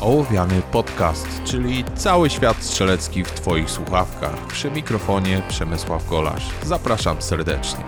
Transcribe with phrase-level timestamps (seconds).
[0.00, 4.46] Ołowiany Podcast, czyli cały świat strzelecki w Twoich słuchawkach.
[4.46, 6.50] Przy mikrofonie Przemysław Golasz.
[6.62, 7.84] Zapraszam serdecznie.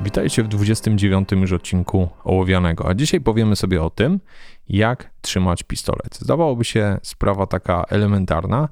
[0.00, 4.20] Witajcie w 29 już odcinku Ołowianego, a dzisiaj powiemy sobie o tym,
[4.68, 6.18] jak trzymać pistolet.
[6.20, 8.68] Zdawałoby się sprawa taka elementarna,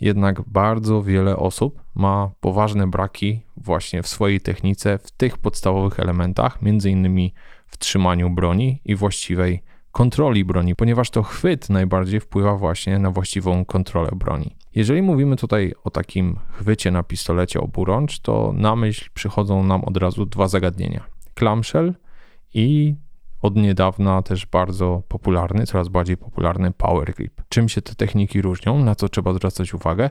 [0.00, 6.62] jednak bardzo wiele osób ma poważne braki właśnie w swojej technice, w tych podstawowych elementach,
[6.62, 7.34] między innymi
[7.74, 13.64] w trzymaniu broni i właściwej kontroli broni, ponieważ to chwyt najbardziej wpływa właśnie na właściwą
[13.64, 14.56] kontrolę broni.
[14.74, 19.96] Jeżeli mówimy tutaj o takim chwycie na pistolecie oburącz, to na myśl przychodzą nam od
[19.96, 21.94] razu dwa zagadnienia: clamshell
[22.54, 22.94] i
[23.42, 27.42] od niedawna też bardzo popularny, coraz bardziej popularny power grip.
[27.48, 30.10] Czym się te techniki różnią, na co trzeba zwracać uwagę?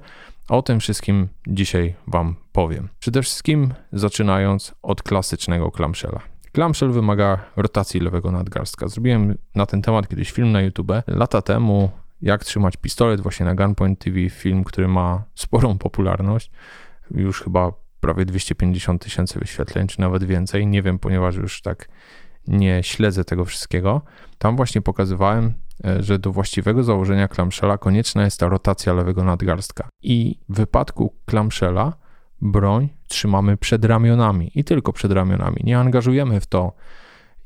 [0.50, 2.89] O tym wszystkim dzisiaj Wam powiem.
[3.00, 6.33] Przede wszystkim zaczynając od klasycznego clamshella.
[6.53, 8.88] Clamshell wymaga rotacji lewego nadgarstka.
[8.88, 11.89] Zrobiłem na ten temat kiedyś film na YouTube lata temu,
[12.22, 16.52] jak trzymać pistolet właśnie na Gunpoint TV, film, który ma sporą popularność,
[17.11, 21.88] już chyba prawie 250 tysięcy wyświetleń, czy nawet więcej, nie wiem, ponieważ już tak
[22.47, 24.02] nie śledzę tego wszystkiego.
[24.38, 25.53] Tam właśnie pokazywałem,
[25.85, 29.89] e, że do właściwego założenia clamshella konieczna jest ta rotacja lewego nadgarstka.
[30.02, 31.94] I w wypadku clamshella
[32.44, 35.61] broń trzymamy przed ramionami i tylko przed ramionami.
[35.63, 36.73] Nie angażujemy w to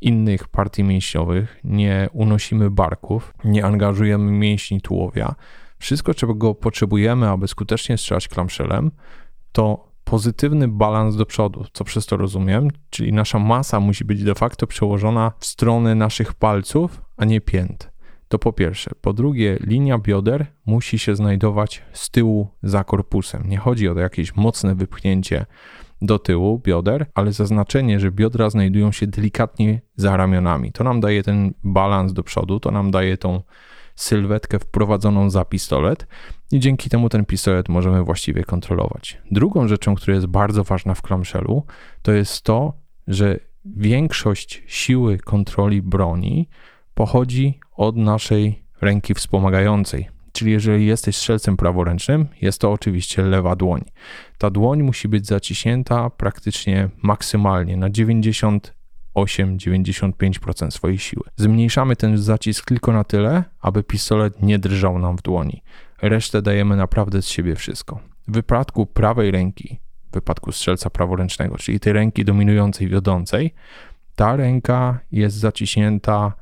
[0.01, 5.35] innych partii mięśniowych, nie unosimy barków, nie angażujemy mięśni tułowia.
[5.79, 8.91] Wszystko, czego potrzebujemy, aby skutecznie strzelać klamszelem,
[9.51, 14.35] to pozytywny balans do przodu, co przez to rozumiem, czyli nasza masa musi być de
[14.35, 17.96] facto przełożona w stronę naszych palców, a nie pięt.
[18.27, 18.91] To po pierwsze.
[19.01, 23.43] Po drugie, linia bioder musi się znajdować z tyłu za korpusem.
[23.49, 25.45] Nie chodzi o jakieś mocne wypchnięcie
[26.01, 30.71] do tyłu bioder, ale zaznaczenie, że biodra znajdują się delikatnie za ramionami.
[30.71, 33.41] To nam daje ten balans do przodu, to nam daje tą
[33.95, 36.07] sylwetkę wprowadzoną za pistolet
[36.51, 39.21] i dzięki temu ten pistolet możemy właściwie kontrolować.
[39.31, 41.65] Drugą rzeczą, która jest bardzo ważna w clamshellu,
[42.01, 42.73] to jest to,
[43.07, 46.49] że większość siły kontroli broni
[46.93, 50.09] pochodzi od naszej ręki wspomagającej.
[50.31, 53.81] Czyli jeżeli jesteś strzelcem praworęcznym, jest to oczywiście lewa dłoń.
[54.37, 61.23] Ta dłoń musi być zaciśnięta praktycznie maksymalnie na 98-95% swojej siły.
[61.35, 65.63] Zmniejszamy ten zacisk tylko na tyle, aby pistolet nie drżał nam w dłoni.
[66.01, 67.99] Resztę dajemy naprawdę z siebie wszystko.
[68.27, 69.79] W wypadku prawej ręki,
[70.11, 73.53] w wypadku strzelca praworęcznego, czyli tej ręki dominującej, wiodącej,
[74.15, 76.33] ta ręka jest zaciśnięta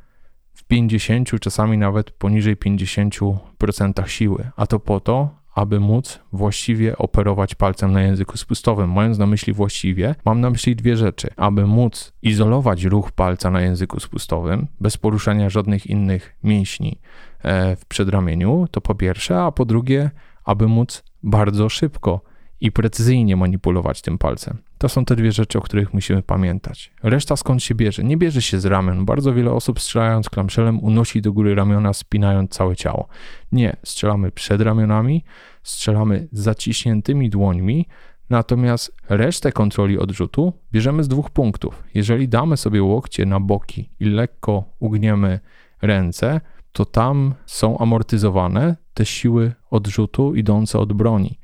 [0.56, 7.56] w 50, czasami nawet poniżej 50% siły, a to po to, aby móc właściwie operować
[7.56, 8.92] palcem na języku spustowym.
[8.92, 11.28] Mając na myśli właściwie, mam na myśli dwie rzeczy.
[11.38, 17.00] Aby móc izolować ruch palca na języku spustowym bez poruszania żadnych innych mięśni
[17.44, 20.12] e, w przedramieniu, to po pierwsze, a po drugie,
[20.44, 22.22] aby móc bardzo szybko
[22.62, 24.58] i precyzyjnie manipulować tym palcem.
[24.78, 26.92] To są te dwie rzeczy, o których musimy pamiętać.
[27.04, 28.04] Reszta skąd się bierze?
[28.04, 29.06] Nie bierze się z ramion.
[29.06, 33.08] Bardzo wiele osób strzelając klamszelem unosi do góry ramiona, spinając całe ciało.
[33.52, 35.24] Nie, strzelamy przed ramionami,
[35.64, 37.86] strzelamy zaciśniętymi dłońmi,
[38.30, 41.84] natomiast resztę kontroli odrzutu bierzemy z dwóch punktów.
[41.94, 45.40] Jeżeli damy sobie łokcie na boki i lekko ugniemy
[45.82, 46.42] ręce,
[46.72, 51.40] to tam są amortyzowane te siły odrzutu idące od broni.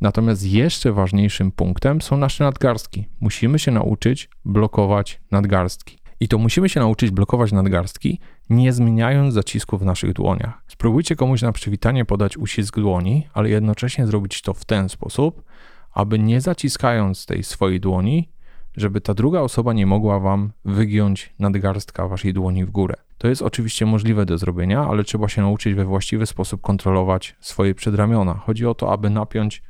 [0.00, 3.04] Natomiast jeszcze ważniejszym punktem są nasze nadgarstki.
[3.20, 5.98] Musimy się nauczyć blokować nadgarstki.
[6.20, 8.20] I to musimy się nauczyć blokować nadgarstki,
[8.50, 10.62] nie zmieniając zacisku w naszych dłoniach.
[10.68, 15.42] Spróbujcie komuś na przywitanie podać uścisk dłoni, ale jednocześnie zrobić to w ten sposób,
[15.92, 18.28] aby nie zaciskając tej swojej dłoni,
[18.76, 22.94] żeby ta druga osoba nie mogła wam wygiąć nadgarstka waszej dłoni w górę.
[23.18, 27.74] To jest oczywiście możliwe do zrobienia, ale trzeba się nauczyć we właściwy sposób kontrolować swoje
[27.74, 28.34] przedramiona.
[28.34, 29.62] Chodzi o to, aby napiąć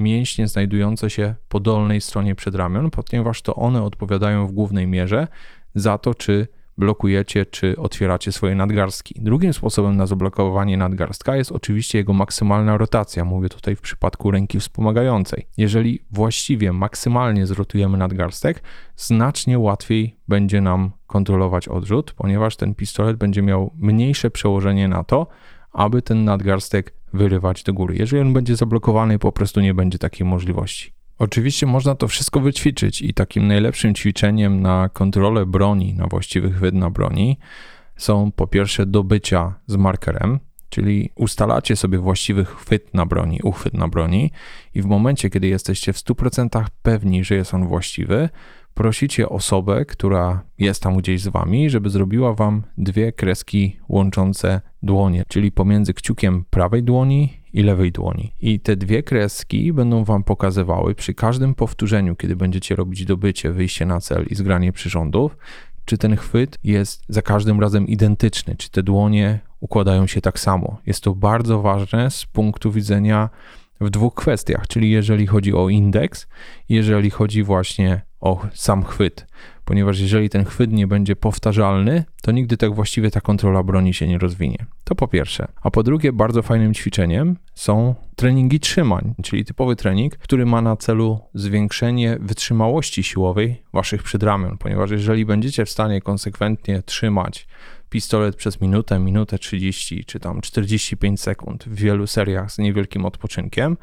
[0.00, 5.28] mięśnie znajdujące się po dolnej stronie przedramion, ponieważ to one odpowiadają w głównej mierze
[5.74, 6.46] za to, czy
[6.80, 9.14] blokujecie, czy otwieracie swoje nadgarstki.
[9.20, 13.24] Drugim sposobem na zablokowanie nadgarstka jest oczywiście jego maksymalna rotacja.
[13.24, 15.46] Mówię tutaj w przypadku ręki wspomagającej.
[15.56, 18.62] Jeżeli właściwie maksymalnie zrotujemy nadgarstek,
[18.96, 25.26] znacznie łatwiej będzie nam kontrolować odrzut, ponieważ ten pistolet będzie miał mniejsze przełożenie na to,
[25.72, 27.96] aby ten nadgarstek wyrywać do góry.
[27.98, 30.92] Jeżeli on będzie zablokowany, po prostu nie będzie takiej możliwości.
[31.18, 36.74] Oczywiście można to wszystko wyćwiczyć i takim najlepszym ćwiczeniem na kontrolę broni, na właściwy chwyt
[36.74, 37.38] na broni
[37.96, 40.38] są po pierwsze dobycia z markerem,
[40.68, 44.32] czyli ustalacie sobie właściwy chwyt na broni, uchwyt na broni
[44.74, 48.28] i w momencie, kiedy jesteście w 100% pewni, że jest on właściwy,
[48.74, 55.24] prosicie osobę, która jest tam gdzieś z wami, żeby zrobiła wam dwie kreski łączące dłonie,
[55.28, 58.34] czyli pomiędzy kciukiem prawej dłoni i lewej dłoni.
[58.40, 63.86] I te dwie kreski będą wam pokazywały przy każdym powtórzeniu, kiedy będziecie robić dobycie, wyjście
[63.86, 65.36] na cel i zgranie przyrządów,
[65.84, 70.78] czy ten chwyt jest za każdym razem identyczny, czy te dłonie układają się tak samo.
[70.86, 73.30] Jest to bardzo ważne z punktu widzenia
[73.80, 76.26] w dwóch kwestiach, czyli jeżeli chodzi o indeks,
[76.68, 79.26] jeżeli chodzi właśnie o sam chwyt,
[79.64, 84.08] ponieważ jeżeli ten chwyt nie będzie powtarzalny, to nigdy tak właściwie ta kontrola broni się
[84.08, 84.66] nie rozwinie.
[84.84, 85.48] To po pierwsze.
[85.62, 90.76] A po drugie, bardzo fajnym ćwiczeniem są treningi trzymań, czyli typowy trening, który ma na
[90.76, 97.46] celu zwiększenie wytrzymałości siłowej waszych przedramion, ponieważ jeżeli będziecie w stanie konsekwentnie trzymać
[97.90, 103.76] pistolet przez minutę, minutę 30 czy tam 45 sekund w wielu seriach z niewielkim odpoczynkiem,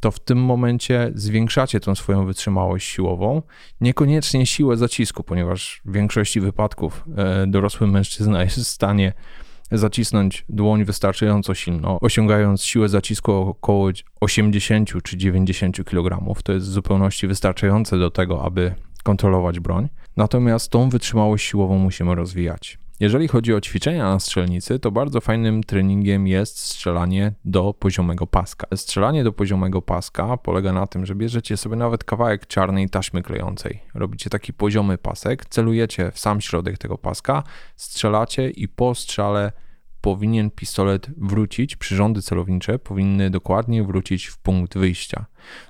[0.00, 3.42] to w tym momencie zwiększacie tą swoją wytrzymałość siłową,
[3.80, 9.12] niekoniecznie siłę zacisku, ponieważ w większości wypadków e, dorosły mężczyzna jest w stanie
[9.72, 16.34] zacisnąć dłoń wystarczająco silno, osiągając siłę zacisku około 80 czy 90 kg.
[16.42, 19.88] To jest w zupełności wystarczające do tego, aby kontrolować broń.
[20.16, 22.78] Natomiast tą wytrzymałość siłową musimy rozwijać.
[23.00, 28.66] Jeżeli chodzi o ćwiczenia na strzelnicy, to bardzo fajnym treningiem jest strzelanie do poziomego paska.
[28.76, 33.80] Strzelanie do poziomego paska polega na tym, że bierzecie sobie nawet kawałek czarnej taśmy klejącej.
[33.94, 37.42] Robicie taki poziomy pasek, celujecie w sam środek tego paska,
[37.76, 39.52] strzelacie i po strzale
[40.00, 45.26] powinien pistolet wrócić, przyrządy celownicze powinny dokładnie wrócić w punkt wyjścia.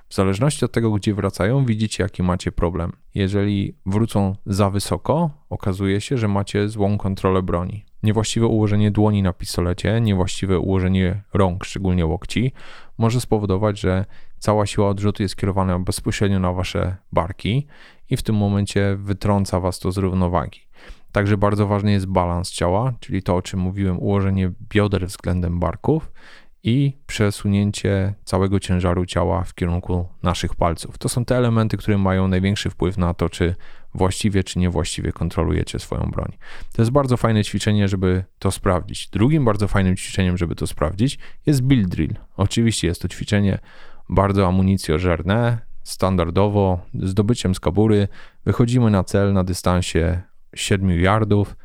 [0.08, 2.92] W zależności od tego, gdzie wracają, widzicie, jaki macie problem.
[3.14, 7.84] Jeżeli wrócą za wysoko, okazuje się, że macie złą kontrolę broni.
[8.02, 12.52] Niewłaściwe ułożenie dłoni na pistolecie, niewłaściwe ułożenie rąk, szczególnie łokci,
[12.98, 14.04] może spowodować, że
[14.38, 17.66] cała siła odrzutu jest kierowana bezpośrednio na wasze barki
[18.10, 20.60] i w tym momencie wytrąca was to z równowagi.
[21.12, 26.12] Także bardzo ważny jest balans ciała, czyli to, o czym mówiłem, ułożenie bioder względem barków
[26.62, 30.98] i przesunięcie całego ciężaru ciała w kierunku naszych palców.
[30.98, 33.54] To są te elementy, które mają największy wpływ na to, czy
[33.94, 36.32] właściwie czy niewłaściwie kontrolujecie swoją broń.
[36.72, 39.08] To jest bardzo fajne ćwiczenie, żeby to sprawdzić.
[39.08, 42.14] Drugim bardzo fajnym ćwiczeniem, żeby to sprawdzić, jest build drill.
[42.36, 43.58] Oczywiście jest to ćwiczenie
[44.08, 48.08] bardzo amunicjożerne, standardowo, zdobyciem z kabury.
[48.44, 50.22] Wychodzimy na cel na dystansie
[50.54, 51.56] 7 yardów,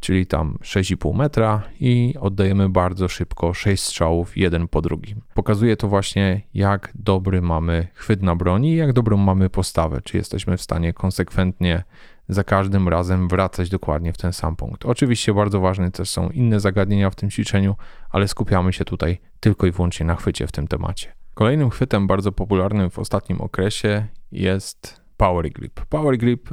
[0.00, 5.20] czyli tam 6,5 metra i oddajemy bardzo szybko 6 strzałów, jeden po drugim.
[5.34, 10.16] Pokazuje to właśnie, jak dobry mamy chwyt na broni i jak dobrą mamy postawę, czy
[10.16, 11.84] jesteśmy w stanie konsekwentnie
[12.28, 14.86] za każdym razem wracać dokładnie w ten sam punkt.
[14.86, 17.76] Oczywiście bardzo ważne też są inne zagadnienia w tym ćwiczeniu,
[18.10, 21.12] ale skupiamy się tutaj tylko i wyłącznie na chwycie w tym temacie.
[21.34, 25.80] Kolejnym chwytem bardzo popularnym w ostatnim okresie jest power grip.
[25.80, 26.48] Power grip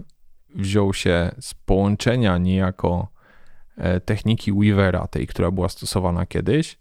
[0.55, 3.07] wziął się z połączenia niejako
[3.77, 6.77] e, techniki Weavera, tej, która była stosowana kiedyś,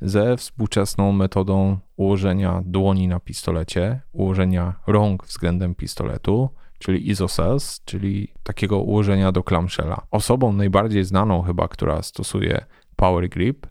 [0.00, 8.78] ze współczesną metodą ułożenia dłoni na pistolecie, ułożenia rąk względem pistoletu, czyli isocels, czyli takiego
[8.78, 10.06] ułożenia do clamshella.
[10.10, 12.64] Osobą najbardziej znaną chyba, która stosuje
[12.96, 13.66] power grip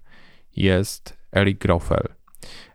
[0.56, 2.08] jest Eric Groffel.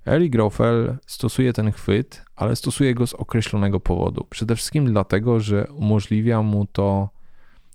[0.07, 4.27] Eric Groffel stosuje ten chwyt, ale stosuje go z określonego powodu.
[4.31, 7.11] Przede wszystkim dlatego, że umożliwia mu to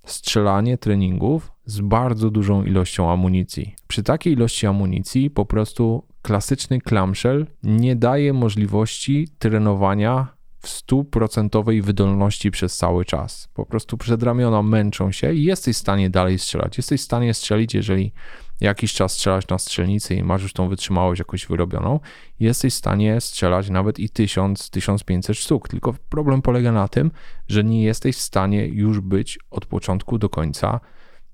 [0.05, 3.75] strzelanie treningów z bardzo dużą ilością amunicji.
[3.87, 12.51] Przy takiej ilości amunicji po prostu klasyczny clamshell nie daje możliwości trenowania w stuprocentowej wydolności
[12.51, 13.49] przez cały czas.
[13.53, 16.77] Po prostu przedramiona męczą się i jesteś w stanie dalej strzelać.
[16.77, 18.13] Jesteś w stanie strzelić, jeżeli
[18.61, 21.99] jakiś czas strzelasz na strzelnicy i masz już tą wytrzymałość jakoś wyrobioną,
[22.39, 25.67] jesteś w stanie strzelać nawet i 1000-1500 sztuk.
[25.67, 27.11] Tylko problem polega na tym,
[27.47, 30.79] że nie jesteś w stanie już być od początku do końca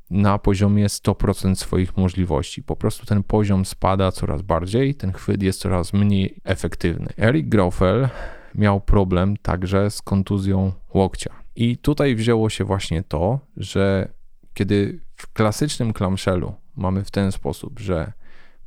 [0.09, 2.63] na poziomie 100% swoich możliwości.
[2.63, 7.07] Po prostu ten poziom spada coraz bardziej, ten chwyt jest coraz mniej efektywny.
[7.17, 8.09] Eric Groffel
[8.55, 11.33] miał problem także z kontuzją łokcia.
[11.55, 14.13] I tutaj wzięło się właśnie to, że
[14.53, 18.13] kiedy w klasycznym clamshellu mamy w ten sposób, że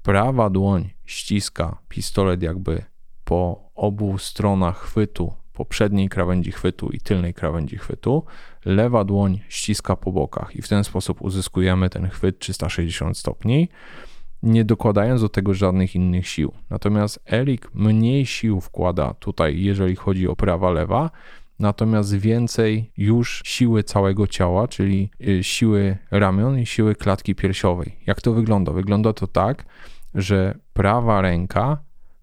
[0.03, 2.83] prawa dłoń ściska pistolet jakby
[3.25, 8.25] po obu stronach chwytu, po przedniej krawędzi chwytu i tylnej krawędzi chwytu,
[8.65, 13.69] lewa dłoń ściska po bokach i w ten sposób uzyskujemy ten chwyt 360 stopni,
[14.43, 16.53] nie dokładając do tego żadnych innych sił.
[16.71, 21.11] Natomiast Erik mniej sił wkłada tutaj, jeżeli chodzi o prawa-lewa,
[21.59, 27.97] natomiast więcej już siły całego ciała, czyli y, siły ramion i siły klatki piersiowej.
[28.07, 28.73] Jak to wygląda?
[28.73, 29.65] Wygląda to tak,
[30.15, 31.79] że prawa ręka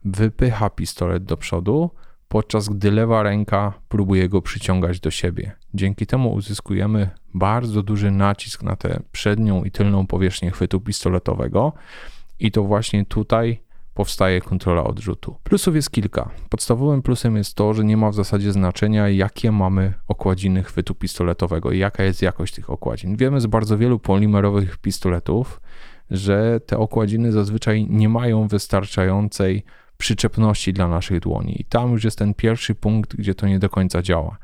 [0.06, 1.90] wypycha pistolet do przodu,
[2.28, 5.52] podczas gdy lewa ręka próbuje go przyciągać do siebie.
[5.74, 11.74] Dzięki temu uzyskujemy bardzo duży nacisk na tę przednią i tylną powierzchnię chwytu pistoletowego,
[12.40, 13.62] i to właśnie tutaj
[13.93, 15.36] powstaje kontrola odrzutu.
[15.43, 16.29] Plusów jest kilka.
[16.50, 21.71] Podstawowym plusem jest to, że nie ma w zasadzie znaczenia, jakie mamy okładziny chwytu pistoletowego
[21.71, 23.15] i jaka jest jakość tych okładzin.
[23.15, 25.62] Wiemy z bardzo wielu polimerowych pistoletów,
[26.12, 29.63] że te okładziny zazwyczaj nie mają wystarczającej
[29.98, 31.62] przyczepności dla naszych dłoni.
[31.62, 34.38] I tam już jest ten pierwszy punkt, gdzie to nie do końca działa.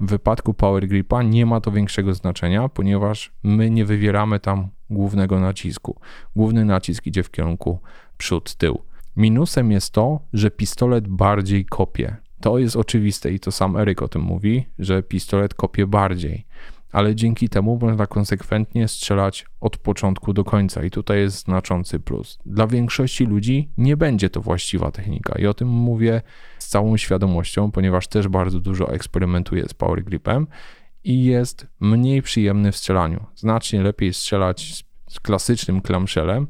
[0.00, 5.40] W wypadku Power Gripa nie ma to większego znaczenia, ponieważ my nie wywieramy tam głównego
[5.40, 6.00] nacisku.
[6.36, 7.80] Główny nacisk idzie w kierunku
[8.18, 8.82] przód-tył.
[9.16, 12.16] Minusem jest to, że pistolet bardziej kopie.
[12.40, 16.46] To jest oczywiste i to sam Eryk o tym mówi, że pistolet kopie bardziej,
[16.92, 22.38] ale dzięki temu można konsekwentnie strzelać od początku do końca i tutaj jest znaczący plus.
[22.46, 26.22] Dla większości ludzi nie będzie to właściwa technika i o tym mówię
[26.58, 30.46] z całą świadomością, ponieważ też bardzo dużo eksperymentuję z power gripem
[31.04, 33.26] i jest mniej przyjemny w strzelaniu.
[33.34, 36.46] Znacznie lepiej strzelać z klasycznym clamshellem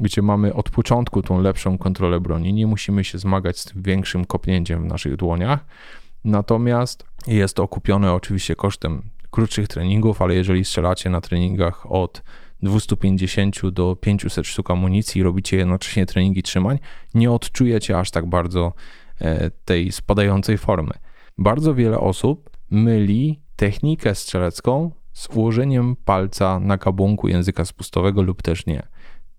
[0.00, 2.52] gdzie mamy od początku tą lepszą kontrolę broni.
[2.52, 5.64] Nie musimy się zmagać z tym większym kopnięciem w naszych dłoniach.
[6.24, 12.22] Natomiast jest to okupione oczywiście kosztem krótszych treningów, ale jeżeli strzelacie na treningach od
[12.62, 16.78] 250 do 500 sztuk amunicji i robicie jednocześnie treningi trzymań,
[17.14, 18.72] nie odczujecie aż tak bardzo
[19.20, 20.92] e, tej spadającej formy.
[21.38, 28.66] Bardzo wiele osób myli technikę strzelecką z ułożeniem palca na kabunku języka spustowego lub też
[28.66, 28.82] nie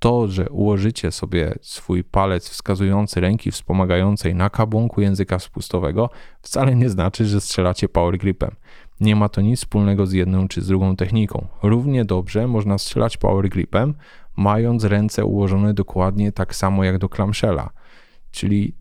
[0.01, 6.09] to, że ułożycie sobie swój palec wskazujący ręki wspomagającej na kabłonku języka spustowego,
[6.41, 8.55] wcale nie znaczy, że strzelacie power gripem.
[8.99, 11.47] Nie ma to nic wspólnego z jedną czy z drugą techniką.
[11.63, 13.93] Równie dobrze można strzelać power gripem,
[14.35, 17.69] mając ręce ułożone dokładnie tak samo jak do clamshella.
[18.31, 18.75] Czyli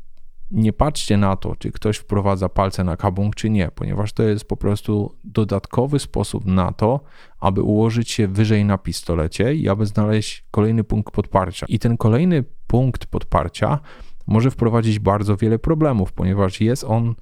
[0.50, 4.45] nie patrzcie na to, czy ktoś wprowadza palce na kabung, czy nie, ponieważ to jest
[4.45, 7.00] po prostu dodatkowy sposób na to,
[7.40, 11.66] aby ułożyć się wyżej na pistolecie i aby znaleźć kolejny punkt podparcia.
[11.69, 13.78] I ten kolejny punkt podparcia
[14.26, 17.14] może wprowadzić bardzo wiele problemów, ponieważ jest on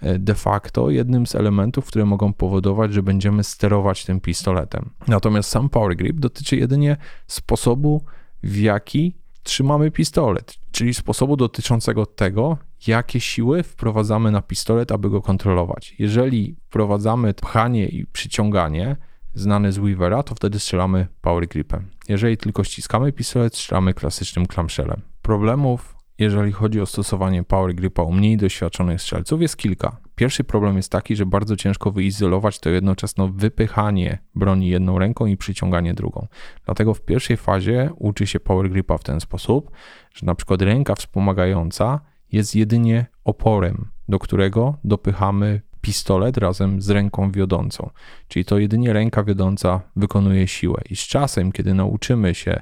[0.00, 4.90] e, de facto jednym z elementów, które mogą powodować, że będziemy sterować tym pistoletem.
[5.08, 6.96] Natomiast sam power grip dotyczy jedynie
[7.26, 8.02] sposobu,
[8.42, 12.58] w jaki trzymamy pistolet, czyli sposobu dotyczącego tego,
[12.88, 15.94] jakie siły wprowadzamy na pistolet, aby go kontrolować.
[15.98, 18.96] Jeżeli wprowadzamy pchanie i przyciąganie,
[19.34, 21.90] znane z Weavera, to wtedy strzelamy power gripem.
[22.08, 25.00] Jeżeli tylko ściskamy pistolet, strzelamy klasycznym clamshellem.
[25.22, 29.96] Problemów, jeżeli chodzi o stosowanie power gripa u mniej doświadczonych strzelców, jest kilka.
[30.14, 35.36] Pierwszy problem jest taki, że bardzo ciężko wyizolować to jednoczesne wypychanie broni jedną ręką i
[35.36, 36.26] przyciąganie drugą.
[36.64, 39.70] Dlatego w pierwszej fazie uczy się power gripa w ten sposób,
[40.14, 42.00] że na przykład ręka wspomagająca
[42.32, 47.90] jest jedynie oporem, do którego dopychamy pistolet razem z ręką wiodącą.
[48.28, 50.80] Czyli to jedynie ręka wiodąca wykonuje siłę.
[50.90, 52.60] I z czasem, kiedy nauczymy się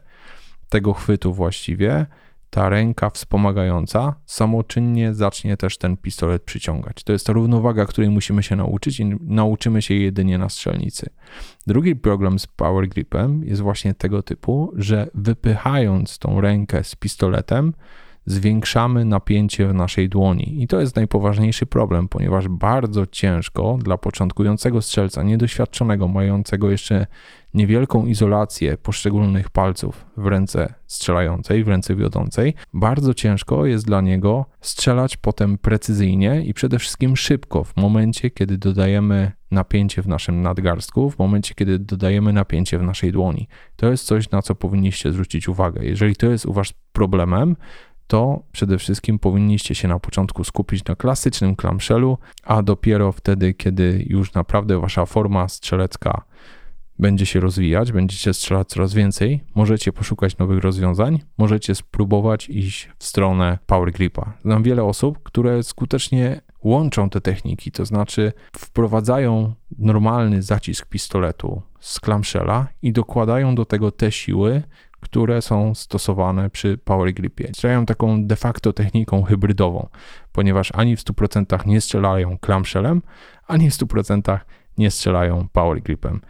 [0.68, 2.06] tego chwytu właściwie,
[2.50, 7.04] ta ręka wspomagająca samoczynnie zacznie też ten pistolet przyciągać.
[7.04, 11.10] To jest ta równowaga, której musimy się nauczyć i nauczymy się jedynie na strzelnicy.
[11.66, 17.72] Drugi problem z power gripem jest właśnie tego typu, że wypychając tą rękę z pistoletem,
[18.30, 20.62] zwiększamy napięcie w naszej dłoni.
[20.62, 27.06] I to jest najpoważniejszy problem, ponieważ bardzo ciężko dla początkującego strzelca, niedoświadczonego, mającego jeszcze
[27.54, 34.46] niewielką izolację poszczególnych palców w ręce strzelającej, w ręce wiodącej, bardzo ciężko jest dla niego
[34.60, 41.10] strzelać potem precyzyjnie i przede wszystkim szybko w momencie, kiedy dodajemy napięcie w naszym nadgarstku,
[41.10, 43.48] w momencie, kiedy dodajemy napięcie w naszej dłoni.
[43.76, 45.84] To jest coś, na co powinniście zwrócić uwagę.
[45.84, 47.56] Jeżeli to jest u Was problemem,
[48.10, 54.04] to przede wszystkim powinniście się na początku skupić na klasycznym clamshellu, a dopiero wtedy, kiedy
[54.08, 56.24] już naprawdę wasza forma strzelecka
[56.98, 63.04] będzie się rozwijać, będziecie strzelać coraz więcej, możecie poszukać nowych rozwiązań, możecie spróbować iść w
[63.04, 64.32] stronę power gripa.
[64.42, 72.00] Znam wiele osób, które skutecznie łączą te techniki, to znaczy wprowadzają normalny zacisk pistoletu z
[72.00, 74.62] clamshella i dokładają do tego te siły,
[75.00, 77.48] które są stosowane przy Power Gripie.
[77.52, 79.88] Strzelają taką de facto techniką hybrydową,
[80.32, 83.02] ponieważ ani w 100% nie strzelają clamshellem,
[83.46, 84.38] ani w 100%
[84.78, 86.20] nie strzelają Power Gripem.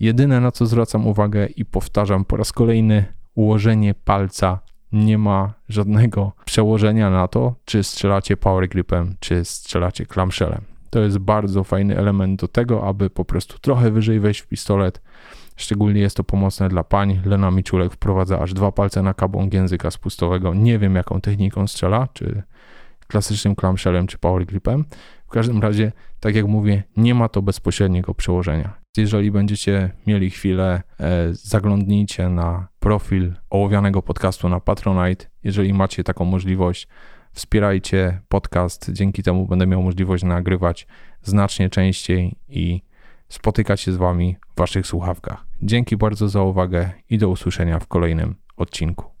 [0.00, 3.04] Jedyne na co zwracam uwagę i powtarzam po raz kolejny,
[3.34, 4.58] ułożenie palca
[4.92, 10.60] nie ma żadnego przełożenia na to, czy strzelacie power gripem, czy strzelacie clamshellem.
[10.90, 15.02] To jest bardzo fajny element do tego, aby po prostu trochę wyżej wejść w pistolet,
[15.56, 17.20] Szczególnie jest to pomocne dla pań.
[17.24, 20.54] Lena Miczulek wprowadza aż dwa palce na kabłąk języka spustowego.
[20.54, 22.42] Nie wiem, jaką techniką strzela, czy
[23.06, 24.84] klasycznym clamshellem, czy power gripem.
[25.26, 28.72] W każdym razie, tak jak mówię, nie ma to bezpośredniego przełożenia.
[28.96, 35.26] Jeżeli będziecie mieli chwilę, e, zaglądnijcie na profil ołowianego podcastu na Patronite.
[35.44, 36.88] Jeżeli macie taką możliwość,
[37.32, 38.92] wspierajcie podcast.
[38.92, 40.86] Dzięki temu będę miał możliwość nagrywać
[41.22, 42.82] znacznie częściej i
[43.28, 45.45] spotykać się z Wami w Waszych słuchawkach.
[45.62, 49.15] Dzięki bardzo za uwagę i do usłyszenia w kolejnym odcinku.